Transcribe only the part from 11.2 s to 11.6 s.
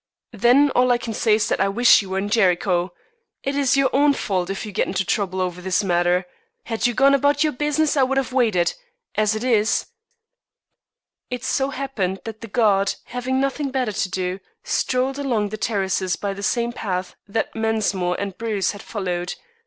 It